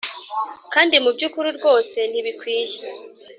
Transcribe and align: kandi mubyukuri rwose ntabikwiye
kandi 0.73 0.95
mubyukuri 1.03 1.49
rwose 1.57 1.97
ntabikwiye 2.09 2.79